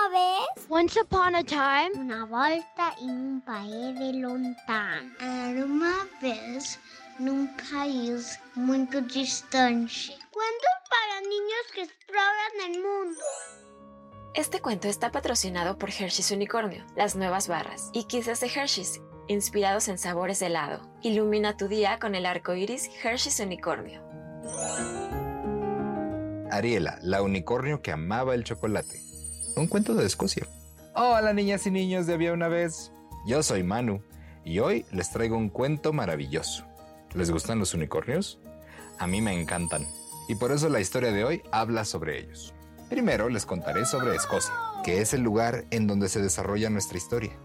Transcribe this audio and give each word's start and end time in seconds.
una 0.00 0.18
vez 0.18 0.66
Once 0.68 1.00
upon 1.00 1.34
a 1.34 1.42
time, 1.42 1.90
una 1.96 2.24
volta 2.24 2.94
en 3.00 3.10
un 3.10 3.40
país 3.40 3.98
de 3.98 4.12
lontano. 4.14 5.10
Era 5.20 5.64
uma 5.64 6.06
vez 6.22 6.78
num 7.18 7.48
país 7.70 8.38
muito 8.54 9.00
distante. 9.02 10.16
Cuentos 10.30 10.76
para 10.88 11.20
niños 11.22 11.72
que 11.74 11.82
exploran 11.82 12.72
el 12.72 12.82
mundo. 12.82 13.20
Este 14.34 14.60
cuento 14.60 14.86
está 14.86 15.10
patrocinado 15.10 15.76
por 15.76 15.90
Hershey's 15.90 16.30
Unicornio, 16.30 16.84
las 16.94 17.16
nuevas 17.16 17.48
barras, 17.48 17.90
y 17.92 18.04
quizás 18.04 18.40
de 18.40 18.46
Hershey's, 18.46 19.00
inspirados 19.26 19.88
en 19.88 19.98
sabores 19.98 20.38
de 20.38 20.46
helado. 20.46 20.88
Ilumina 21.02 21.56
tu 21.56 21.66
día 21.66 21.98
con 21.98 22.14
el 22.14 22.26
arco 22.26 22.54
iris 22.54 22.88
Hershey's 23.02 23.40
Unicornio. 23.40 24.02
Ariela, 26.52 26.98
la 27.02 27.22
unicornio 27.22 27.82
que 27.82 27.92
amaba 27.92 28.34
el 28.34 28.44
chocolate. 28.44 29.09
Un 29.56 29.66
cuento 29.66 29.94
de 29.94 30.06
Escocia. 30.06 30.46
Hola 30.94 31.32
niñas 31.32 31.66
y 31.66 31.70
niños 31.70 32.06
de 32.06 32.14
Había 32.14 32.32
una 32.32 32.48
vez. 32.48 32.92
Yo 33.26 33.42
soy 33.42 33.62
Manu 33.62 34.02
y 34.44 34.60
hoy 34.60 34.86
les 34.92 35.10
traigo 35.10 35.36
un 35.36 35.48
cuento 35.48 35.92
maravilloso. 35.92 36.64
¿Les 37.14 37.30
gustan 37.30 37.58
los 37.58 37.74
unicornios? 37.74 38.38
A 38.98 39.06
mí 39.06 39.20
me 39.20 39.38
encantan 39.38 39.86
y 40.28 40.36
por 40.36 40.52
eso 40.52 40.68
la 40.68 40.80
historia 40.80 41.10
de 41.10 41.24
hoy 41.24 41.42
habla 41.50 41.84
sobre 41.84 42.20
ellos. 42.20 42.54
Primero 42.88 43.28
les 43.28 43.44
contaré 43.44 43.86
sobre 43.86 44.14
Escocia, 44.14 44.54
que 44.84 45.00
es 45.00 45.12
el 45.14 45.22
lugar 45.22 45.64
en 45.70 45.86
donde 45.86 46.08
se 46.08 46.22
desarrolla 46.22 46.70
nuestra 46.70 46.98
historia. 46.98 47.36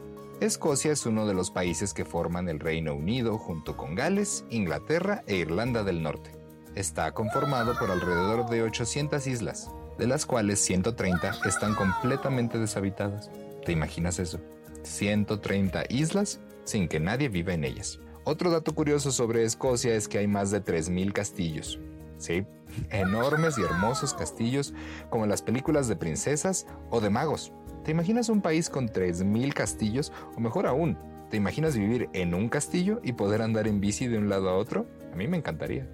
Escocia 0.41 0.91
es 0.91 1.05
uno 1.05 1.25
de 1.25 1.33
los 1.33 1.49
países 1.49 1.93
que 1.93 2.05
forman 2.05 2.49
el 2.49 2.59
Reino 2.59 2.93
Unido 2.93 3.37
junto 3.37 3.77
con 3.77 3.95
Gales, 3.95 4.45
Inglaterra 4.49 5.23
e 5.27 5.37
Irlanda 5.37 5.83
del 5.83 6.03
Norte. 6.03 6.31
Está 6.75 7.11
conformado 7.13 7.77
por 7.79 7.89
alrededor 7.89 8.49
de 8.49 8.61
800 8.61 9.25
islas, 9.27 9.71
de 9.97 10.07
las 10.07 10.25
cuales 10.25 10.59
130 10.59 11.35
están 11.45 11.75
completamente 11.75 12.59
deshabitadas. 12.59 13.29
¿Te 13.65 13.71
imaginas 13.71 14.19
eso? 14.19 14.39
130 14.83 15.85
islas 15.89 16.39
sin 16.63 16.87
que 16.87 16.99
nadie 16.99 17.29
viva 17.29 17.53
en 17.53 17.63
ellas. 17.63 17.99
Otro 18.23 18.49
dato 18.49 18.73
curioso 18.73 19.11
sobre 19.11 19.43
Escocia 19.43 19.93
es 19.95 20.07
que 20.07 20.17
hay 20.17 20.27
más 20.27 20.51
de 20.51 20.63
3.000 20.63 21.13
castillos. 21.13 21.79
Sí, 22.17 22.45
enormes 22.89 23.57
y 23.57 23.61
hermosos 23.61 24.13
castillos 24.13 24.73
como 25.09 25.25
las 25.25 25.41
películas 25.41 25.87
de 25.87 25.95
princesas 25.95 26.65
o 26.89 27.01
de 27.01 27.09
magos. 27.09 27.51
¿Te 27.83 27.91
imaginas 27.91 28.29
un 28.29 28.41
país 28.41 28.69
con 28.69 28.89
3.000 28.89 29.53
castillos? 29.53 30.11
O 30.35 30.39
mejor 30.39 30.65
aún, 30.65 30.97
¿te 31.29 31.37
imaginas 31.37 31.77
vivir 31.77 32.09
en 32.13 32.33
un 32.33 32.49
castillo 32.49 32.99
y 33.03 33.13
poder 33.13 33.41
andar 33.41 33.67
en 33.67 33.79
bici 33.79 34.07
de 34.07 34.17
un 34.17 34.29
lado 34.29 34.49
a 34.49 34.55
otro? 34.55 34.87
A 35.13 35.15
mí 35.15 35.27
me 35.27 35.37
encantaría. 35.37 35.87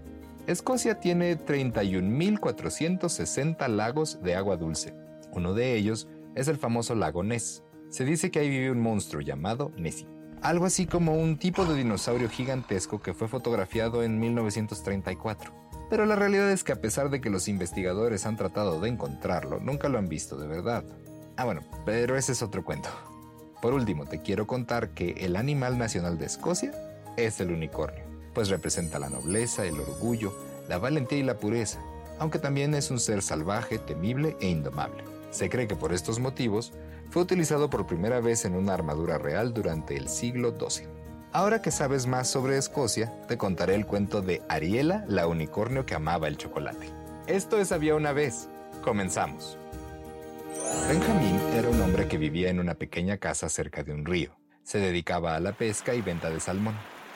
Escocia 0.47 0.99
tiene 0.99 1.37
31.460 1.37 3.67
lagos 3.67 4.23
de 4.23 4.33
agua 4.35 4.57
dulce. 4.57 4.95
Uno 5.31 5.53
de 5.53 5.75
ellos 5.75 6.07
es 6.35 6.47
el 6.47 6.57
famoso 6.57 6.95
lago 6.95 7.21
Ness. 7.23 7.63
Se 7.89 8.05
dice 8.05 8.31
que 8.31 8.39
ahí 8.39 8.49
vive 8.49 8.71
un 8.71 8.81
monstruo 8.81 9.21
llamado 9.21 9.71
Nessie. 9.77 10.07
Algo 10.41 10.65
así 10.65 10.87
como 10.87 11.13
un 11.13 11.37
tipo 11.37 11.65
de 11.65 11.75
dinosaurio 11.75 12.27
gigantesco 12.27 12.99
que 13.01 13.13
fue 13.13 13.27
fotografiado 13.27 14.01
en 14.01 14.19
1934. 14.19 15.53
Pero 15.89 16.05
la 16.05 16.15
realidad 16.15 16.51
es 16.51 16.63
que 16.63 16.71
a 16.71 16.81
pesar 16.81 17.11
de 17.11 17.21
que 17.21 17.29
los 17.29 17.47
investigadores 17.47 18.25
han 18.25 18.37
tratado 18.37 18.79
de 18.79 18.89
encontrarlo, 18.89 19.59
nunca 19.59 19.89
lo 19.89 19.99
han 19.99 20.09
visto 20.09 20.37
de 20.37 20.47
verdad. 20.47 20.83
Ah 21.37 21.45
bueno, 21.45 21.61
pero 21.85 22.17
ese 22.17 22.31
es 22.31 22.41
otro 22.41 22.63
cuento. 22.63 22.89
Por 23.61 23.73
último, 23.73 24.05
te 24.05 24.21
quiero 24.21 24.47
contar 24.47 24.95
que 24.95 25.11
el 25.19 25.35
animal 25.35 25.77
nacional 25.77 26.17
de 26.17 26.25
Escocia 26.25 26.73
es 27.17 27.39
el 27.41 27.51
unicornio, 27.51 28.05
pues 28.33 28.49
representa 28.49 28.99
la 28.99 29.09
nobleza, 29.09 29.65
el 29.65 29.79
orgullo, 29.79 30.33
la 30.67 30.77
valentía 30.77 31.19
y 31.19 31.23
la 31.23 31.37
pureza, 31.37 31.79
aunque 32.19 32.39
también 32.39 32.73
es 32.73 32.91
un 32.91 32.99
ser 32.99 33.21
salvaje, 33.21 33.79
temible 33.79 34.37
e 34.39 34.49
indomable. 34.49 35.03
Se 35.31 35.49
cree 35.49 35.67
que 35.67 35.75
por 35.75 35.93
estos 35.93 36.19
motivos 36.19 36.73
fue 37.09 37.23
utilizado 37.23 37.69
por 37.69 37.87
primera 37.87 38.19
vez 38.19 38.45
en 38.45 38.55
una 38.55 38.73
armadura 38.73 39.17
real 39.17 39.53
durante 39.53 39.97
el 39.97 40.07
siglo 40.07 40.55
XII. 40.57 40.87
Ahora 41.33 41.61
que 41.61 41.71
sabes 41.71 42.07
más 42.07 42.29
sobre 42.29 42.57
Escocia, 42.57 43.11
te 43.27 43.37
contaré 43.37 43.75
el 43.75 43.85
cuento 43.85 44.21
de 44.21 44.41
Ariela, 44.49 45.05
la 45.07 45.27
unicornio 45.27 45.85
que 45.85 45.95
amaba 45.95 46.27
el 46.27 46.37
chocolate. 46.37 46.89
Esto 47.27 47.59
es 47.59 47.71
Había 47.71 47.95
una 47.95 48.11
vez. 48.11 48.49
Comenzamos. 48.83 49.57
Benjamín 50.87 51.39
era 51.55 51.69
un 51.69 51.81
hombre 51.81 52.07
que 52.07 52.17
vivía 52.17 52.49
en 52.49 52.59
una 52.59 52.75
pequeña 52.75 53.17
casa 53.17 53.47
cerca 53.49 53.83
de 53.83 53.93
un 53.93 54.05
río. 54.05 54.31
Se 54.63 54.79
dedicaba 54.79 55.35
a 55.35 55.39
la 55.39 55.53
pesca 55.53 55.95
y 55.95 56.01
venta 56.01 56.29
de 56.29 56.39
salmón. 56.39 56.75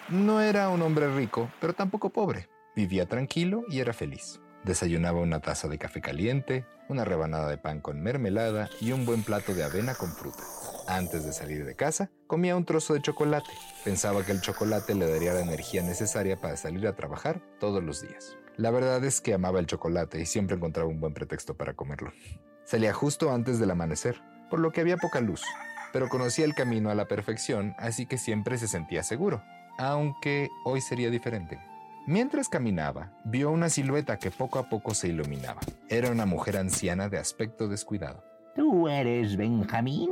No 0.10 0.40
era 0.40 0.70
un 0.70 0.84
hombre 0.84 1.12
rico, 1.16 1.50
pero 1.60 1.74
tampoco 1.74 2.12
pobre. 2.12 2.48
Vivía 2.76 3.08
tranquilo 3.08 3.64
y 3.70 3.80
era 3.80 3.92
feliz. 3.92 4.40
Desayunaba 4.64 5.20
una 5.20 5.40
taza 5.40 5.68
de 5.68 5.80
café 5.80 6.00
caliente, 6.00 6.64
una 6.90 7.06
rebanada 7.06 7.50
de 7.50 7.58
pan 7.58 7.82
con 7.82 8.02
mermelada 8.02 8.70
y 8.80 8.92
un 8.92 9.08
buen 9.08 9.24
plato 9.24 9.56
de 9.56 9.64
avena 9.64 9.96
con 9.96 10.12
fruta. 10.12 10.44
Antes 10.88 11.26
de 11.26 11.34
salir 11.34 11.66
de 11.66 11.76
casa, 11.76 12.12
comía 12.28 12.56
un 12.56 12.66
trozo 12.66 12.94
de 12.94 13.02
chocolate. 13.02 13.50
Pensaba 13.84 14.24
que 14.24 14.32
el 14.32 14.42
chocolate 14.42 14.94
le 14.94 15.10
daría 15.10 15.34
la 15.34 15.42
energía 15.42 15.82
necesaria 15.82 16.40
para 16.40 16.56
salir 16.56 16.86
a 16.86 16.96
trabajar 16.96 17.42
todos 17.60 17.84
los 17.84 18.02
días. 18.02 18.38
La 18.58 18.70
verdad 18.70 19.04
es 19.04 19.22
que 19.22 19.34
amaba 19.34 19.60
el 19.60 19.66
chocolate 19.66 20.22
y 20.22 20.28
siempre 20.28 20.56
encontraba 20.56 20.88
un 20.88 21.00
buen 21.00 21.16
pretexto 21.16 21.58
para 21.58 21.74
comerlo. 21.74 22.14
Salía 22.64 22.94
justo 22.94 23.34
antes 23.34 23.58
del 23.58 23.72
amanecer, 23.72 24.22
por 24.52 24.60
lo 24.60 24.72
que 24.72 24.82
había 24.82 24.98
poca 24.98 25.20
luz, 25.20 25.42
pero 25.92 26.10
conocía 26.10 26.46
el 26.46 26.54
camino 26.54 26.92
a 26.92 26.96
la 26.96 27.08
perfección, 27.08 27.74
así 27.80 28.06
que 28.06 28.18
siempre 28.18 28.58
se 28.58 28.68
sentía 28.68 29.02
seguro, 29.02 29.44
aunque 29.78 30.50
hoy 30.64 30.82
sería 30.82 31.10
diferente. 31.10 31.60
Mientras 32.08 32.50
caminaba, 32.50 33.12
vio 33.24 33.50
una 33.50 33.70
silueta 33.70 34.20
que 34.20 34.30
poco 34.30 34.60
a 34.60 34.70
poco 34.70 34.94
se 34.94 35.08
iluminaba. 35.08 35.62
Era 35.90 36.12
una 36.12 36.26
mujer 36.26 36.58
anciana 36.58 37.10
de 37.10 37.18
aspecto 37.18 37.68
descuidado. 37.68 38.24
¿Tú 38.56 38.88
eres 38.88 39.36
Benjamín? 39.36 40.12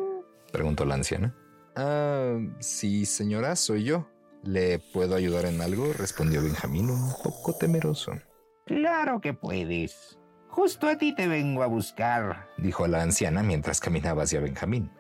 Preguntó 0.52 0.86
la 0.86 0.96
anciana. 0.96 1.36
Ah, 1.76 2.40
sí, 2.60 3.06
señora, 3.06 3.56
soy 3.56 3.84
yo. 3.84 4.08
¿Le 4.44 4.80
puedo 4.80 5.16
ayudar 5.16 5.46
en 5.46 5.62
algo? 5.62 5.94
respondió 5.94 6.42
Benjamín 6.42 6.90
un 6.90 7.12
poco 7.24 7.54
temeroso. 7.54 8.14
Claro 8.66 9.22
que 9.22 9.34
puedes. 9.34 10.18
Justo 10.50 10.88
a 10.88 10.98
ti 10.98 11.16
te 11.16 11.28
vengo 11.28 11.64
a 11.64 11.68
buscar. 11.68 12.48
Dijo 12.58 12.88
la 12.88 13.02
anciana 13.02 13.44
mientras 13.44 13.80
caminaba 13.80 14.24
hacia 14.24 14.40
Benjamín. 14.40 14.92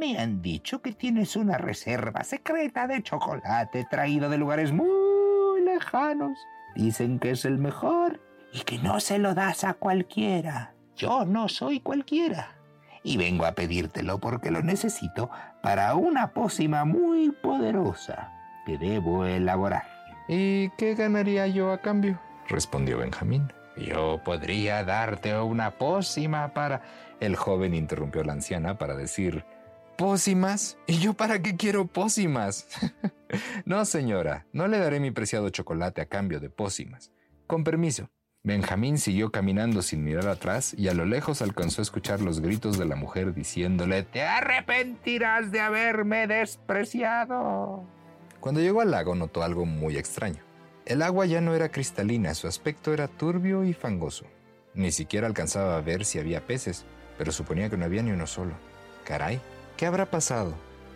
Me 0.00 0.18
han 0.18 0.40
dicho 0.40 0.80
que 0.80 0.92
tienes 0.92 1.36
una 1.36 1.58
reserva 1.58 2.24
secreta 2.24 2.86
de 2.86 3.02
chocolate 3.02 3.84
traído 3.90 4.30
de 4.30 4.38
lugares 4.38 4.72
muy 4.72 5.60
lejanos. 5.62 6.38
Dicen 6.74 7.18
que 7.18 7.32
es 7.32 7.44
el 7.44 7.58
mejor 7.58 8.18
y 8.50 8.60
que 8.60 8.78
no 8.78 8.98
se 9.00 9.18
lo 9.18 9.34
das 9.34 9.62
a 9.62 9.74
cualquiera. 9.74 10.72
Yo 10.96 11.26
no 11.26 11.50
soy 11.50 11.80
cualquiera. 11.80 12.54
Y 13.02 13.18
vengo 13.18 13.44
a 13.44 13.52
pedírtelo 13.52 14.16
porque 14.20 14.50
lo 14.50 14.62
necesito 14.62 15.28
para 15.62 15.94
una 15.94 16.32
pócima 16.32 16.86
muy 16.86 17.30
poderosa 17.30 18.32
que 18.64 18.78
debo 18.78 19.26
elaborar. 19.26 19.84
¿Y 20.28 20.70
qué 20.78 20.94
ganaría 20.94 21.46
yo 21.46 21.72
a 21.72 21.82
cambio? 21.82 22.18
respondió 22.48 22.96
Benjamín. 22.96 23.52
Yo 23.76 24.22
podría 24.24 24.82
darte 24.82 25.38
una 25.38 25.72
pócima 25.72 26.54
para... 26.54 26.80
El 27.20 27.36
joven 27.36 27.74
interrumpió 27.74 28.22
a 28.22 28.24
la 28.24 28.32
anciana 28.32 28.78
para 28.78 28.96
decir, 28.96 29.44
¿Pócimas? 30.00 30.78
¿Y 30.86 30.96
yo 30.98 31.12
para 31.12 31.42
qué 31.42 31.56
quiero 31.56 31.86
pócimas? 31.86 32.66
no, 33.66 33.84
señora, 33.84 34.46
no 34.50 34.66
le 34.66 34.78
daré 34.78 34.98
mi 34.98 35.10
preciado 35.10 35.50
chocolate 35.50 36.00
a 36.00 36.06
cambio 36.06 36.40
de 36.40 36.48
pócimas. 36.48 37.12
Con 37.46 37.64
permiso. 37.64 38.08
Benjamín 38.42 38.96
siguió 38.96 39.30
caminando 39.30 39.82
sin 39.82 40.02
mirar 40.02 40.26
atrás 40.28 40.72
y 40.74 40.88
a 40.88 40.94
lo 40.94 41.04
lejos 41.04 41.42
alcanzó 41.42 41.82
a 41.82 41.84
escuchar 41.84 42.22
los 42.22 42.40
gritos 42.40 42.78
de 42.78 42.86
la 42.86 42.96
mujer 42.96 43.34
diciéndole, 43.34 44.04
Te 44.04 44.22
arrepentirás 44.22 45.52
de 45.52 45.60
haberme 45.60 46.26
despreciado. 46.26 47.84
Cuando 48.40 48.62
llegó 48.62 48.80
al 48.80 48.92
lago 48.92 49.14
notó 49.14 49.42
algo 49.42 49.66
muy 49.66 49.98
extraño. 49.98 50.42
El 50.86 51.02
agua 51.02 51.26
ya 51.26 51.42
no 51.42 51.54
era 51.54 51.70
cristalina, 51.70 52.32
su 52.32 52.46
aspecto 52.46 52.94
era 52.94 53.06
turbio 53.06 53.64
y 53.64 53.74
fangoso. 53.74 54.24
Ni 54.72 54.92
siquiera 54.92 55.26
alcanzaba 55.26 55.76
a 55.76 55.82
ver 55.82 56.06
si 56.06 56.18
había 56.18 56.46
peces, 56.46 56.86
pero 57.18 57.32
suponía 57.32 57.68
que 57.68 57.76
no 57.76 57.84
había 57.84 58.02
ni 58.02 58.12
uno 58.12 58.26
solo. 58.26 58.54
Caray, 59.04 59.40
¿qué 59.80 59.86
habrá 59.86 60.10
pasado? 60.10 60.52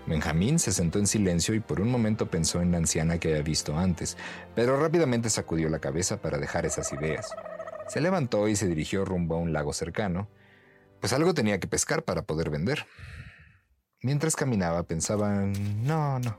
Benjamín 0.07 0.59
se 0.59 0.71
sentó 0.71 0.99
en 0.99 1.07
silencio 1.07 1.55
y 1.55 1.61
por 1.61 1.81
un 1.81 1.91
momento 1.91 2.31
pensó 2.31 2.61
en 2.61 2.71
la 2.71 2.77
anciana 2.77 3.17
que 3.17 3.29
había 3.29 3.41
visto 3.41 3.79
antes, 3.79 4.19
pero 4.55 4.79
rápidamente 4.79 5.31
sacudió 5.31 5.71
la 5.71 5.79
cabeza 5.79 6.21
para 6.21 6.37
dejar 6.37 6.67
esas 6.67 6.93
ideas. 6.93 7.35
Se 7.89 8.03
levantó 8.03 8.47
y 8.47 8.57
se 8.57 8.69
dirigió 8.69 9.07
rumbo 9.07 9.37
a 9.37 9.39
un 9.39 9.55
lago 9.55 9.73
cercano, 9.73 10.29
pues 11.01 11.15
algo 11.15 11.33
tenía 11.33 11.59
que 11.59 11.67
pescar 11.67 12.03
para 12.03 12.25
poder 12.25 12.51
vender. 12.51 12.85
Mientras 14.03 14.37
caminaba 14.37 14.83
pensaba, 14.83 15.31
no, 15.31 16.19
no, 16.19 16.39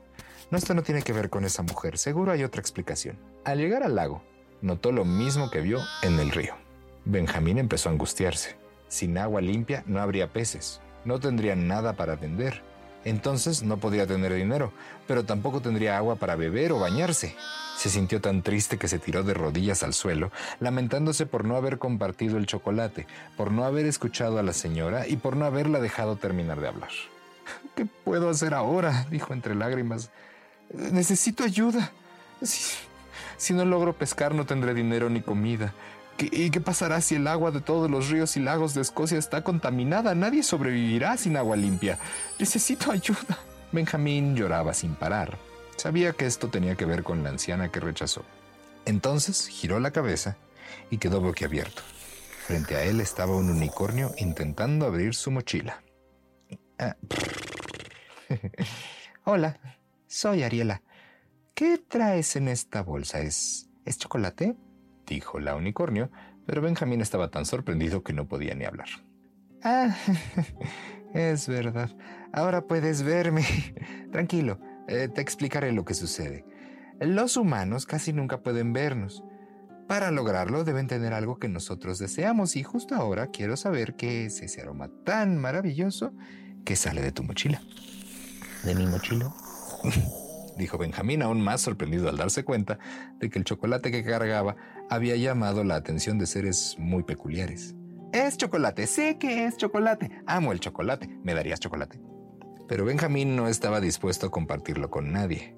no, 0.52 0.56
esto 0.56 0.72
no 0.72 0.84
tiene 0.84 1.02
que 1.02 1.12
ver 1.12 1.30
con 1.30 1.44
esa 1.44 1.64
mujer, 1.64 1.98
seguro 1.98 2.30
hay 2.30 2.44
otra 2.44 2.60
explicación. 2.60 3.18
Al 3.44 3.58
llegar 3.58 3.82
al 3.82 3.96
lago, 3.96 4.22
notó 4.62 4.92
lo 4.92 5.04
mismo 5.04 5.50
que 5.50 5.62
vio 5.62 5.80
en 6.00 6.20
el 6.20 6.30
río. 6.30 6.54
Benjamín 7.06 7.58
empezó 7.58 7.88
a 7.88 7.92
angustiarse. 7.92 8.54
Sin 8.86 9.18
agua 9.18 9.40
limpia 9.40 9.82
no 9.88 10.00
habría 10.00 10.32
peces, 10.32 10.80
no 11.06 11.20
tendría 11.20 11.56
nada 11.56 11.94
para 11.94 12.16
vender. 12.16 12.62
Entonces 13.04 13.62
no 13.62 13.76
podría 13.76 14.06
tener 14.06 14.34
dinero, 14.34 14.72
pero 15.06 15.24
tampoco 15.24 15.60
tendría 15.60 15.96
agua 15.96 16.16
para 16.16 16.34
beber 16.34 16.72
o 16.72 16.80
bañarse. 16.80 17.36
Se 17.76 17.88
sintió 17.88 18.20
tan 18.20 18.42
triste 18.42 18.78
que 18.78 18.88
se 18.88 18.98
tiró 18.98 19.22
de 19.22 19.32
rodillas 19.32 19.84
al 19.84 19.94
suelo, 19.94 20.32
lamentándose 20.58 21.24
por 21.24 21.44
no 21.44 21.56
haber 21.56 21.78
compartido 21.78 22.36
el 22.36 22.46
chocolate, 22.46 23.06
por 23.36 23.52
no 23.52 23.64
haber 23.64 23.86
escuchado 23.86 24.40
a 24.40 24.42
la 24.42 24.52
señora 24.52 25.06
y 25.06 25.16
por 25.16 25.36
no 25.36 25.44
haberla 25.44 25.78
dejado 25.78 26.16
terminar 26.16 26.60
de 26.60 26.68
hablar. 26.68 26.90
¿Qué 27.76 27.86
puedo 27.86 28.28
hacer 28.28 28.54
ahora? 28.54 29.06
dijo 29.08 29.32
entre 29.32 29.54
lágrimas. 29.54 30.10
Necesito 30.74 31.44
ayuda. 31.44 31.92
Si, 32.42 32.74
si 33.36 33.54
no 33.54 33.64
logro 33.64 33.92
pescar 33.92 34.34
no 34.34 34.46
tendré 34.46 34.74
dinero 34.74 35.08
ni 35.10 35.20
comida. 35.20 35.72
¿Y 36.18 36.50
qué 36.50 36.60
pasará 36.60 37.00
si 37.00 37.16
el 37.16 37.26
agua 37.26 37.50
de 37.50 37.60
todos 37.60 37.90
los 37.90 38.08
ríos 38.08 38.36
y 38.36 38.40
lagos 38.40 38.72
de 38.74 38.80
Escocia 38.80 39.18
está 39.18 39.42
contaminada? 39.42 40.14
Nadie 40.14 40.42
sobrevivirá 40.42 41.16
sin 41.16 41.36
agua 41.36 41.56
limpia. 41.56 41.98
Necesito 42.38 42.90
ayuda. 42.90 43.38
Benjamín 43.72 44.34
lloraba 44.34 44.72
sin 44.72 44.94
parar. 44.94 45.36
Sabía 45.76 46.12
que 46.12 46.24
esto 46.24 46.48
tenía 46.48 46.74
que 46.74 46.86
ver 46.86 47.02
con 47.02 47.22
la 47.22 47.28
anciana 47.28 47.70
que 47.70 47.80
rechazó. 47.80 48.24
Entonces 48.86 49.48
giró 49.48 49.78
la 49.78 49.90
cabeza 49.90 50.36
y 50.90 50.98
quedó 50.98 51.20
boquiabierto. 51.20 51.82
Frente 52.46 52.76
a 52.76 52.84
él 52.84 53.00
estaba 53.00 53.36
un 53.36 53.50
unicornio 53.50 54.12
intentando 54.16 54.86
abrir 54.86 55.14
su 55.14 55.30
mochila. 55.30 55.82
Ah, 56.78 56.96
Hola, 59.24 59.58
soy 60.06 60.44
Ariela. 60.44 60.82
¿Qué 61.54 61.78
traes 61.78 62.36
en 62.36 62.48
esta 62.48 62.82
bolsa? 62.82 63.20
¿Es, 63.20 63.68
¿Es 63.84 63.98
chocolate? 63.98 64.56
Dijo 65.14 65.38
la 65.40 65.54
unicornio, 65.54 66.10
pero 66.46 66.62
Benjamín 66.62 67.00
estaba 67.00 67.30
tan 67.30 67.44
sorprendido 67.44 68.02
que 68.02 68.12
no 68.12 68.28
podía 68.28 68.54
ni 68.54 68.64
hablar. 68.64 68.88
Ah, 69.62 69.96
es 71.14 71.48
verdad. 71.48 71.90
Ahora 72.32 72.66
puedes 72.66 73.02
verme. 73.02 73.44
Tranquilo, 74.12 74.60
eh, 74.88 75.08
te 75.12 75.20
explicaré 75.20 75.72
lo 75.72 75.84
que 75.84 75.94
sucede. 75.94 76.44
Los 77.00 77.36
humanos 77.36 77.86
casi 77.86 78.12
nunca 78.12 78.42
pueden 78.42 78.72
vernos. 78.72 79.22
Para 79.88 80.10
lograrlo 80.10 80.64
deben 80.64 80.88
tener 80.88 81.12
algo 81.12 81.38
que 81.38 81.48
nosotros 81.48 81.98
deseamos 81.98 82.56
y 82.56 82.62
justo 82.62 82.94
ahora 82.94 83.28
quiero 83.28 83.56
saber 83.56 83.94
qué 83.94 84.26
es 84.26 84.40
ese 84.40 84.62
aroma 84.62 84.90
tan 85.04 85.38
maravilloso 85.38 86.12
que 86.64 86.74
sale 86.74 87.02
de 87.02 87.12
tu 87.12 87.22
mochila. 87.22 87.62
¿De 88.64 88.74
mi 88.74 88.86
mochila? 88.86 89.32
dijo 90.56 90.78
Benjamín, 90.78 91.22
aún 91.22 91.40
más 91.40 91.60
sorprendido 91.60 92.08
al 92.08 92.16
darse 92.16 92.44
cuenta 92.44 92.78
de 93.18 93.30
que 93.30 93.38
el 93.38 93.44
chocolate 93.44 93.90
que 93.90 94.04
cargaba 94.04 94.56
había 94.90 95.16
llamado 95.16 95.64
la 95.64 95.76
atención 95.76 96.18
de 96.18 96.26
seres 96.26 96.76
muy 96.78 97.02
peculiares. 97.02 97.74
Es 98.12 98.36
chocolate, 98.36 98.86
sé 98.86 99.18
que 99.18 99.44
es 99.44 99.56
chocolate. 99.56 100.10
Amo 100.26 100.52
el 100.52 100.60
chocolate. 100.60 101.08
¿Me 101.22 101.34
darías 101.34 101.60
chocolate? 101.60 102.00
Pero 102.68 102.84
Benjamín 102.84 103.36
no 103.36 103.48
estaba 103.48 103.80
dispuesto 103.80 104.26
a 104.26 104.30
compartirlo 104.30 104.90
con 104.90 105.12
nadie. 105.12 105.56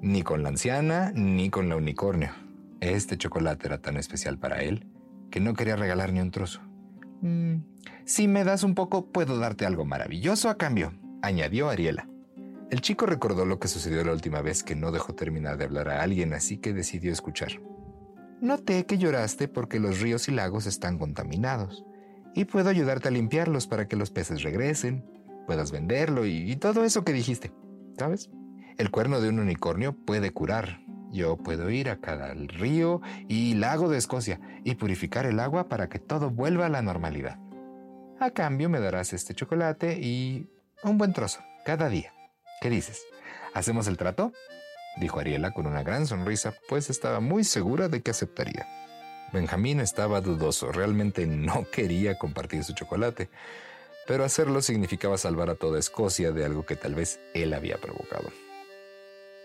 Ni 0.00 0.22
con 0.22 0.42
la 0.42 0.50
anciana, 0.50 1.12
ni 1.14 1.50
con 1.50 1.68
la 1.68 1.76
unicornio. 1.76 2.30
Este 2.80 3.18
chocolate 3.18 3.66
era 3.66 3.78
tan 3.78 3.96
especial 3.96 4.38
para 4.38 4.62
él 4.62 4.86
que 5.30 5.40
no 5.40 5.54
quería 5.54 5.76
regalar 5.76 6.12
ni 6.12 6.20
un 6.20 6.30
trozo. 6.30 6.60
Mm, 7.22 7.62
si 8.04 8.26
me 8.26 8.44
das 8.44 8.62
un 8.62 8.74
poco, 8.74 9.06
puedo 9.06 9.38
darte 9.38 9.66
algo 9.66 9.84
maravilloso 9.84 10.48
a 10.48 10.56
cambio, 10.56 10.92
añadió 11.22 11.68
Ariela. 11.68 12.09
El 12.70 12.80
chico 12.82 13.04
recordó 13.04 13.44
lo 13.44 13.58
que 13.58 13.66
sucedió 13.66 14.04
la 14.04 14.12
última 14.12 14.42
vez 14.42 14.62
que 14.62 14.76
no 14.76 14.92
dejó 14.92 15.12
terminar 15.12 15.58
de 15.58 15.64
hablar 15.64 15.88
a 15.88 16.02
alguien, 16.02 16.32
así 16.32 16.58
que 16.58 16.72
decidió 16.72 17.12
escuchar. 17.12 17.60
Noté 18.40 18.86
que 18.86 18.96
lloraste 18.96 19.48
porque 19.48 19.80
los 19.80 20.00
ríos 20.00 20.28
y 20.28 20.32
lagos 20.32 20.66
están 20.66 20.96
contaminados, 20.96 21.84
y 22.34 22.44
puedo 22.44 22.70
ayudarte 22.70 23.08
a 23.08 23.10
limpiarlos 23.10 23.66
para 23.66 23.88
que 23.88 23.96
los 23.96 24.10
peces 24.10 24.42
regresen, 24.42 25.04
puedas 25.46 25.72
venderlo 25.72 26.26
y, 26.26 26.54
todo 26.56 26.84
eso 26.84 27.04
que 27.04 27.12
dijiste, 27.12 27.52
¿sabes? 27.98 28.30
El 28.78 28.92
cuerno 28.92 29.20
de 29.20 29.28
un 29.28 29.40
unicornio 29.40 29.92
puede 29.92 30.30
curar. 30.30 30.80
Yo 31.10 31.36
puedo 31.36 31.70
ir 31.70 31.90
a 31.90 32.00
cada 32.00 32.32
río 32.34 33.00
y 33.26 33.54
lago 33.54 33.88
de 33.88 33.98
Escocia 33.98 34.40
y 34.62 34.76
purificar 34.76 35.26
el 35.26 35.40
agua 35.40 35.68
para 35.68 35.88
que 35.88 35.98
todo 35.98 36.30
vuelva 36.30 36.66
a 36.66 36.70
la 36.70 36.82
normalidad. 36.82 37.40
A 38.20 38.30
cambio 38.30 38.68
me 38.68 38.78
darás 38.78 39.12
este 39.12 39.34
chocolate 39.34 39.98
y 40.00 40.48
un 40.84 40.98
buen 40.98 41.12
trozo 41.12 41.40
cada 41.64 41.88
día. 41.88 42.12
¿Qué 42.60 42.68
dices? 42.68 43.06
¿Hacemos 43.54 43.86
el 43.86 43.96
trato? 43.96 44.32
dijo 44.96 45.18
Ariela 45.18 45.52
con 45.52 45.66
una 45.66 45.82
gran 45.82 46.06
sonrisa, 46.06 46.54
pues 46.68 46.90
estaba 46.90 47.20
muy 47.20 47.42
segura 47.42 47.88
de 47.88 48.02
que 48.02 48.10
aceptaría. 48.10 48.68
Benjamín 49.32 49.80
estaba 49.80 50.20
dudoso, 50.20 50.70
realmente 50.70 51.26
no 51.26 51.66
quería 51.72 52.18
compartir 52.18 52.62
su 52.64 52.74
chocolate, 52.74 53.30
pero 54.06 54.24
hacerlo 54.24 54.60
significaba 54.60 55.16
salvar 55.16 55.48
a 55.48 55.54
toda 55.54 55.78
Escocia 55.78 56.32
de 56.32 56.44
algo 56.44 56.66
que 56.66 56.76
tal 56.76 56.94
vez 56.94 57.18
él 57.32 57.54
había 57.54 57.78
provocado. 57.78 58.30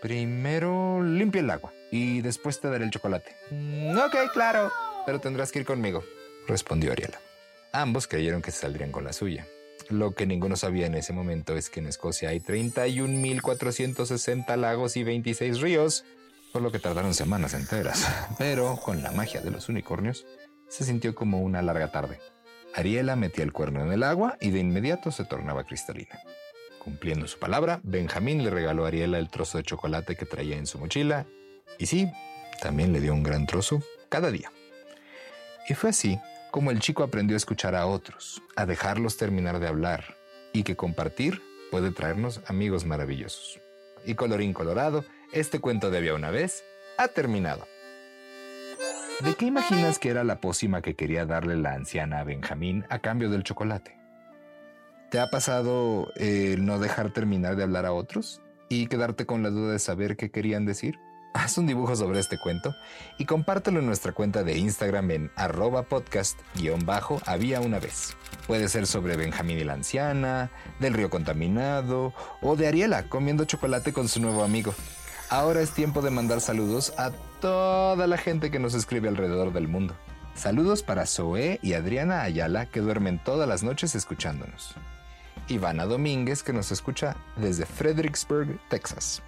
Primero 0.02 1.02
limpia 1.02 1.40
el 1.40 1.50
agua 1.50 1.72
y 1.90 2.20
después 2.20 2.60
te 2.60 2.68
daré 2.68 2.84
el 2.84 2.90
chocolate. 2.90 3.34
Mm, 3.50 3.96
ok, 3.96 4.32
claro, 4.34 4.70
pero 5.06 5.20
tendrás 5.20 5.52
que 5.52 5.60
ir 5.60 5.64
conmigo, 5.64 6.04
respondió 6.46 6.92
Ariela. 6.92 7.18
Ambos 7.72 8.06
creyeron 8.06 8.42
que 8.42 8.50
saldrían 8.50 8.92
con 8.92 9.04
la 9.04 9.14
suya. 9.14 9.46
Lo 9.88 10.14
que 10.14 10.26
ninguno 10.26 10.56
sabía 10.56 10.86
en 10.86 10.96
ese 10.96 11.12
momento 11.12 11.56
es 11.56 11.70
que 11.70 11.78
en 11.80 11.86
Escocia 11.86 12.30
hay 12.30 12.40
31.460 12.40 14.56
lagos 14.56 14.96
y 14.96 15.04
26 15.04 15.60
ríos, 15.60 16.04
por 16.52 16.62
lo 16.62 16.72
que 16.72 16.80
tardaron 16.80 17.14
semanas 17.14 17.54
enteras. 17.54 18.04
Pero 18.38 18.76
con 18.76 19.00
la 19.02 19.12
magia 19.12 19.40
de 19.40 19.52
los 19.52 19.68
unicornios, 19.68 20.26
se 20.68 20.84
sintió 20.84 21.14
como 21.14 21.40
una 21.40 21.62
larga 21.62 21.92
tarde. 21.92 22.18
Ariela 22.74 23.14
metía 23.16 23.44
el 23.44 23.52
cuerno 23.52 23.84
en 23.84 23.92
el 23.92 24.02
agua 24.02 24.36
y 24.40 24.50
de 24.50 24.58
inmediato 24.58 25.12
se 25.12 25.24
tornaba 25.24 25.64
cristalina. 25.64 26.18
Cumpliendo 26.82 27.28
su 27.28 27.38
palabra, 27.38 27.80
Benjamín 27.84 28.42
le 28.44 28.50
regaló 28.50 28.84
a 28.84 28.88
Ariela 28.88 29.18
el 29.18 29.30
trozo 29.30 29.56
de 29.58 29.64
chocolate 29.64 30.16
que 30.16 30.26
traía 30.26 30.56
en 30.56 30.66
su 30.66 30.78
mochila 30.78 31.26
y 31.78 31.86
sí, 31.86 32.10
también 32.60 32.92
le 32.92 33.00
dio 33.00 33.12
un 33.12 33.22
gran 33.22 33.46
trozo 33.46 33.82
cada 34.08 34.30
día. 34.30 34.50
Y 35.68 35.74
fue 35.74 35.90
así 35.90 36.18
como 36.50 36.70
el 36.70 36.80
chico 36.80 37.02
aprendió 37.02 37.36
a 37.36 37.38
escuchar 37.38 37.74
a 37.74 37.86
otros, 37.86 38.42
a 38.56 38.66
dejarlos 38.66 39.16
terminar 39.16 39.60
de 39.60 39.68
hablar 39.68 40.16
y 40.52 40.62
que 40.62 40.76
compartir 40.76 41.42
puede 41.70 41.90
traernos 41.90 42.40
amigos 42.46 42.84
maravillosos. 42.84 43.60
Y 44.04 44.14
colorín 44.14 44.52
colorado, 44.52 45.04
este 45.32 45.60
cuento 45.60 45.90
de 45.90 45.98
había 45.98 46.14
una 46.14 46.30
vez 46.30 46.64
ha 46.96 47.08
terminado. 47.08 47.66
¿De 49.20 49.34
qué 49.34 49.46
imaginas 49.46 49.98
que 49.98 50.10
era 50.10 50.24
la 50.24 50.40
pócima 50.40 50.82
que 50.82 50.94
quería 50.94 51.24
darle 51.24 51.56
la 51.56 51.72
anciana 51.72 52.20
a 52.20 52.24
Benjamín 52.24 52.84
a 52.90 52.98
cambio 52.98 53.30
del 53.30 53.44
chocolate? 53.44 53.96
¿Te 55.10 55.20
ha 55.20 55.30
pasado 55.30 56.12
el 56.16 56.64
no 56.64 56.78
dejar 56.78 57.12
terminar 57.12 57.56
de 57.56 57.62
hablar 57.62 57.86
a 57.86 57.92
otros 57.92 58.42
y 58.68 58.88
quedarte 58.88 59.24
con 59.24 59.42
la 59.42 59.50
duda 59.50 59.72
de 59.72 59.78
saber 59.78 60.16
qué 60.16 60.30
querían 60.30 60.66
decir? 60.66 60.96
Haz 61.36 61.58
un 61.58 61.66
dibujo 61.66 61.94
sobre 61.96 62.18
este 62.18 62.38
cuento 62.38 62.74
y 63.18 63.24
compártelo 63.24 63.80
en 63.80 63.86
nuestra 63.86 64.12
cuenta 64.12 64.42
de 64.42 64.56
Instagram 64.56 65.10
en 65.10 65.30
arroba 65.36 65.82
podcast-había 65.82 67.60
una 67.60 67.78
vez. 67.78 68.16
Puede 68.46 68.68
ser 68.68 68.86
sobre 68.86 69.16
Benjamín 69.16 69.58
y 69.58 69.64
la 69.64 69.74
anciana, 69.74 70.50
del 70.80 70.94
río 70.94 71.10
contaminado 71.10 72.14
o 72.40 72.56
de 72.56 72.68
Ariela 72.68 73.08
comiendo 73.08 73.44
chocolate 73.44 73.92
con 73.92 74.08
su 74.08 74.20
nuevo 74.20 74.44
amigo. 74.44 74.74
Ahora 75.28 75.60
es 75.60 75.72
tiempo 75.72 76.02
de 76.02 76.10
mandar 76.10 76.40
saludos 76.40 76.94
a 76.96 77.10
toda 77.40 78.06
la 78.06 78.16
gente 78.16 78.50
que 78.50 78.58
nos 78.58 78.74
escribe 78.74 79.08
alrededor 79.08 79.52
del 79.52 79.68
mundo. 79.68 79.94
Saludos 80.34 80.82
para 80.82 81.06
Zoe 81.06 81.58
y 81.62 81.72
Adriana 81.72 82.22
Ayala 82.22 82.66
que 82.66 82.80
duermen 82.80 83.18
todas 83.22 83.48
las 83.48 83.62
noches 83.62 83.94
escuchándonos. 83.94 84.74
Ivana 85.48 85.86
Domínguez 85.86 86.42
que 86.42 86.52
nos 86.52 86.72
escucha 86.72 87.16
desde 87.36 87.66
Fredericksburg, 87.66 88.58
Texas. 88.68 89.22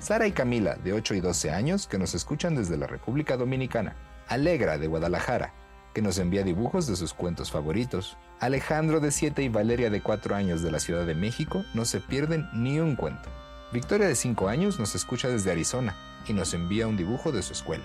Sara 0.00 0.26
y 0.26 0.32
Camila, 0.32 0.76
de 0.76 0.94
8 0.94 1.14
y 1.14 1.20
12 1.20 1.50
años, 1.50 1.86
que 1.86 1.98
nos 1.98 2.14
escuchan 2.14 2.56
desde 2.56 2.78
la 2.78 2.86
República 2.86 3.36
Dominicana. 3.36 3.96
Alegra, 4.28 4.78
de 4.78 4.86
Guadalajara, 4.86 5.52
que 5.94 6.00
nos 6.00 6.18
envía 6.18 6.42
dibujos 6.42 6.86
de 6.86 6.96
sus 6.96 7.12
cuentos 7.12 7.50
favoritos. 7.50 8.16
Alejandro, 8.40 9.00
de 9.00 9.10
7 9.10 9.42
y 9.42 9.50
Valeria, 9.50 9.90
de 9.90 10.02
4 10.02 10.34
años, 10.34 10.62
de 10.62 10.70
la 10.70 10.80
Ciudad 10.80 11.04
de 11.04 11.14
México, 11.14 11.64
no 11.74 11.84
se 11.84 12.00
pierden 12.00 12.48
ni 12.54 12.80
un 12.80 12.96
cuento. 12.96 13.28
Victoria, 13.72 14.08
de 14.08 14.16
5 14.16 14.48
años, 14.48 14.80
nos 14.80 14.94
escucha 14.94 15.28
desde 15.28 15.52
Arizona 15.52 15.94
y 16.26 16.32
nos 16.32 16.54
envía 16.54 16.88
un 16.88 16.96
dibujo 16.96 17.30
de 17.30 17.42
su 17.42 17.52
escuela. 17.52 17.84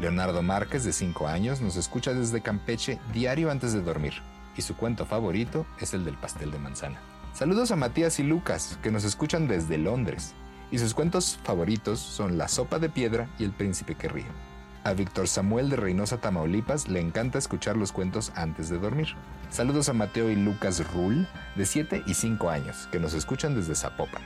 Leonardo 0.00 0.42
Márquez, 0.42 0.84
de 0.84 0.92
5 0.92 1.28
años, 1.28 1.60
nos 1.60 1.76
escucha 1.76 2.12
desde 2.12 2.42
Campeche 2.42 2.98
diario 3.12 3.52
antes 3.52 3.72
de 3.72 3.82
dormir 3.82 4.14
y 4.56 4.62
su 4.62 4.76
cuento 4.76 5.06
favorito 5.06 5.66
es 5.80 5.94
el 5.94 6.04
del 6.04 6.16
pastel 6.16 6.50
de 6.50 6.58
manzana. 6.58 7.00
Saludos 7.32 7.70
a 7.70 7.76
Matías 7.76 8.18
y 8.18 8.22
Lucas, 8.22 8.78
que 8.82 8.90
nos 8.90 9.04
escuchan 9.04 9.48
desde 9.48 9.78
Londres, 9.78 10.34
y 10.72 10.78
sus 10.78 10.94
cuentos 10.94 11.38
favoritos 11.44 12.00
son 12.00 12.38
La 12.38 12.48
sopa 12.48 12.80
de 12.80 12.88
piedra 12.88 13.28
y 13.38 13.44
El 13.44 13.52
príncipe 13.52 13.94
que 13.94 14.08
ríe. 14.08 14.26
A 14.84 14.94
Víctor 14.94 15.28
Samuel 15.28 15.70
de 15.70 15.76
Reynosa, 15.76 16.16
Tamaulipas, 16.16 16.88
le 16.88 16.98
encanta 16.98 17.38
escuchar 17.38 17.76
los 17.76 17.92
cuentos 17.92 18.32
antes 18.34 18.68
de 18.68 18.78
dormir. 18.78 19.08
Saludos 19.50 19.88
a 19.88 19.92
Mateo 19.92 20.28
y 20.28 20.34
Lucas 20.34 20.82
Rull, 20.92 21.28
de 21.54 21.66
7 21.66 22.02
y 22.06 22.14
5 22.14 22.50
años, 22.50 22.88
que 22.90 22.98
nos 22.98 23.14
escuchan 23.14 23.54
desde 23.54 23.76
Zapopan. 23.76 24.22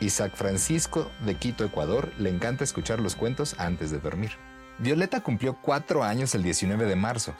Isaac 0.00 0.32
Francisco, 0.34 1.08
de 1.24 1.36
Quito, 1.36 1.64
Ecuador, 1.64 2.10
le 2.18 2.30
encanta 2.30 2.64
escuchar 2.64 2.98
los 2.98 3.14
cuentos 3.14 3.54
antes 3.58 3.90
de 3.90 4.00
dormir. 4.00 4.32
Violeta 4.78 5.20
cumplió 5.20 5.58
4 5.60 6.02
años 6.02 6.34
el 6.34 6.42
19 6.42 6.86
de 6.86 6.96
marzo, 6.96 7.34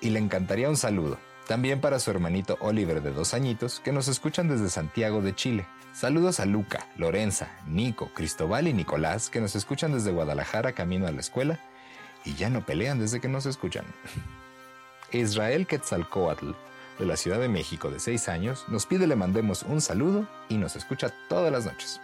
y 0.00 0.10
le 0.10 0.18
encantaría 0.18 0.68
un 0.68 0.76
saludo, 0.76 1.18
también 1.46 1.80
para 1.80 1.98
su 1.98 2.10
hermanito 2.10 2.56
Oliver 2.60 3.02
de 3.02 3.12
2 3.12 3.34
añitos, 3.34 3.80
que 3.80 3.92
nos 3.92 4.08
escuchan 4.08 4.48
desde 4.48 4.70
Santiago 4.70 5.20
de 5.20 5.34
Chile. 5.34 5.66
Saludos 5.92 6.38
a 6.40 6.46
Luca, 6.46 6.86
Lorenza, 6.96 7.48
Nico, 7.66 8.10
Cristóbal 8.14 8.68
y 8.68 8.72
Nicolás, 8.72 9.28
que 9.30 9.40
nos 9.40 9.56
escuchan 9.56 9.92
desde 9.92 10.12
Guadalajara 10.12 10.72
camino 10.72 11.06
a 11.06 11.12
la 11.12 11.20
escuela 11.20 11.58
y 12.24 12.34
ya 12.34 12.48
no 12.50 12.64
pelean 12.64 13.00
desde 13.00 13.20
que 13.20 13.28
nos 13.28 13.46
escuchan. 13.46 13.84
Israel 15.12 15.66
Quetzalcoatl, 15.66 16.52
de 16.98 17.06
la 17.06 17.16
Ciudad 17.16 17.40
de 17.40 17.48
México 17.48 17.90
de 17.90 17.98
6 17.98 18.28
años, 18.28 18.64
nos 18.68 18.86
pide 18.86 19.06
le 19.06 19.16
mandemos 19.16 19.62
un 19.62 19.80
saludo 19.80 20.28
y 20.48 20.58
nos 20.58 20.76
escucha 20.76 21.12
todas 21.28 21.50
las 21.50 21.64
noches. 21.64 22.00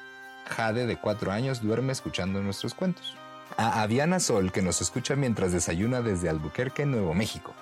Jade, 0.49 0.87
de 0.87 0.97
4 0.97 1.33
años, 1.33 1.63
duerme 1.63 1.93
escuchando 1.93 2.43
nuestros 2.43 2.75
cuentos. 2.75 3.15
A 3.57 3.83
Aviana 3.83 4.19
Sol, 4.21 4.51
que 4.51 4.63
nos 4.63 4.81
escucha 4.81 5.15
mientras 5.15 5.53
desayuna 5.53 6.03
desde 6.03 6.29
Albuquerque, 6.29 6.87
Nuevo 6.87 7.15
México. 7.15 7.55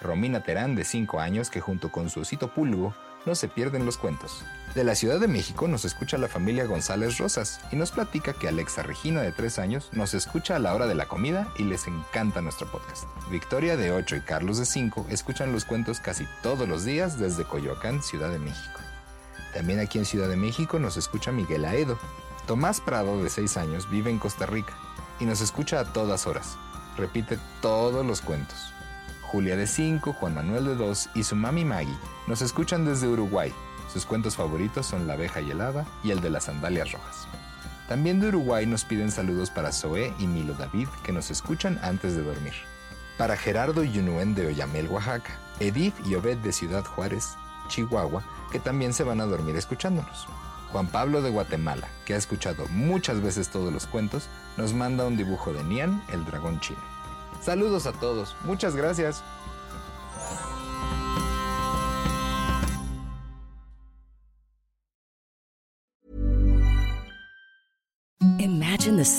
Romina 0.00 0.42
Terán, 0.42 0.74
de 0.74 0.84
5 0.84 1.20
años, 1.20 1.50
que 1.50 1.60
junto 1.60 1.90
con 1.90 2.10
su 2.10 2.20
osito 2.20 2.52
Pulgo 2.54 2.94
no 3.26 3.34
se 3.34 3.48
pierden 3.48 3.84
los 3.84 3.98
cuentos. 3.98 4.44
De 4.74 4.84
la 4.84 4.94
Ciudad 4.94 5.18
de 5.18 5.28
México 5.28 5.66
nos 5.66 5.84
escucha 5.84 6.18
la 6.18 6.28
familia 6.28 6.66
González 6.66 7.18
Rosas 7.18 7.60
y 7.72 7.76
nos 7.76 7.90
platica 7.90 8.32
que 8.32 8.48
Alexa 8.48 8.82
Regina 8.82 9.22
de 9.22 9.32
3 9.32 9.58
años 9.58 9.88
nos 9.92 10.14
escucha 10.14 10.56
a 10.56 10.58
la 10.58 10.74
hora 10.74 10.86
de 10.86 10.94
la 10.94 11.06
comida 11.06 11.48
y 11.58 11.64
les 11.64 11.86
encanta 11.86 12.40
nuestro 12.40 12.70
podcast. 12.70 13.04
Victoria 13.30 13.76
de 13.76 13.92
8 13.92 14.16
y 14.16 14.20
Carlos 14.20 14.58
de 14.58 14.66
5 14.66 15.06
escuchan 15.10 15.52
los 15.52 15.64
cuentos 15.64 16.00
casi 16.00 16.26
todos 16.42 16.68
los 16.68 16.84
días 16.84 17.18
desde 17.18 17.44
Coyoacán, 17.44 18.02
Ciudad 18.02 18.30
de 18.30 18.38
México. 18.38 18.80
También 19.52 19.80
aquí 19.80 19.98
en 19.98 20.04
Ciudad 20.04 20.28
de 20.28 20.36
México 20.36 20.78
nos 20.78 20.96
escucha 20.96 21.32
Miguel 21.32 21.64
Aedo. 21.64 21.98
Tomás 22.46 22.80
Prado 22.80 23.22
de 23.22 23.30
6 23.30 23.56
años 23.56 23.90
vive 23.90 24.10
en 24.10 24.18
Costa 24.18 24.46
Rica 24.46 24.74
y 25.18 25.24
nos 25.24 25.40
escucha 25.40 25.80
a 25.80 25.92
todas 25.92 26.26
horas. 26.26 26.56
Repite 26.96 27.38
todos 27.60 28.06
los 28.06 28.20
cuentos. 28.20 28.72
Julia 29.30 29.56
de 29.56 29.66
5, 29.66 30.14
Juan 30.14 30.34
Manuel 30.34 30.64
de 30.64 30.74
2 30.74 31.10
y 31.14 31.22
su 31.22 31.36
mami 31.36 31.62
Maggie 31.62 31.94
nos 32.26 32.40
escuchan 32.40 32.86
desde 32.86 33.08
Uruguay. 33.08 33.52
Sus 33.92 34.06
cuentos 34.06 34.36
favoritos 34.36 34.86
son 34.86 35.06
La 35.06 35.12
abeja 35.12 35.42
y 35.42 35.50
el 35.50 35.60
hada 35.60 35.86
y 36.02 36.12
el 36.12 36.22
de 36.22 36.30
las 36.30 36.44
sandalias 36.44 36.92
rojas. 36.92 37.28
También 37.88 38.20
de 38.20 38.28
Uruguay 38.28 38.64
nos 38.64 38.84
piden 38.84 39.10
saludos 39.10 39.50
para 39.50 39.72
Zoé 39.72 40.14
y 40.18 40.26
Milo 40.26 40.54
David 40.54 40.88
que 41.02 41.12
nos 41.12 41.30
escuchan 41.30 41.78
antes 41.82 42.16
de 42.16 42.22
dormir. 42.22 42.54
Para 43.18 43.36
Gerardo 43.36 43.82
Yunuen 43.82 44.34
de 44.34 44.46
Oyamel, 44.46 44.88
Oaxaca. 44.88 45.38
Edith 45.60 45.94
y 46.06 46.14
Obed 46.14 46.38
de 46.38 46.52
Ciudad 46.52 46.84
Juárez, 46.84 47.36
Chihuahua, 47.68 48.22
que 48.50 48.60
también 48.60 48.94
se 48.94 49.04
van 49.04 49.20
a 49.20 49.26
dormir 49.26 49.56
escuchándonos. 49.56 50.26
Juan 50.72 50.86
Pablo 50.86 51.20
de 51.20 51.30
Guatemala, 51.30 51.88
que 52.06 52.14
ha 52.14 52.16
escuchado 52.16 52.66
muchas 52.68 53.20
veces 53.20 53.48
todos 53.48 53.72
los 53.72 53.86
cuentos, 53.86 54.28
nos 54.56 54.72
manda 54.72 55.04
un 55.04 55.16
dibujo 55.16 55.52
de 55.52 55.64
Nian, 55.64 56.02
el 56.12 56.24
dragón 56.24 56.60
chino. 56.60 56.97
Saludos 57.40 57.86
a 57.86 57.92
todos. 57.92 58.34
Muchas 58.44 58.74
gracias. 58.76 59.22